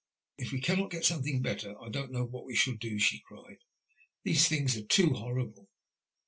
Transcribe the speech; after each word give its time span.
"If 0.39 0.51
we 0.51 0.59
camiot 0.59 0.89
get 0.89 1.05
something 1.05 1.43
better, 1.43 1.79
I 1.79 1.89
don't 1.89 2.11
know 2.11 2.25
what 2.25 2.45
we 2.47 2.55
shall 2.55 2.73
do," 2.73 2.95
ehe 2.95 3.21
cried.'' 3.21 3.59
These 4.23 4.47
things 4.47 4.75
are 4.75 4.81
too 4.87 5.13
horrible. 5.13 5.69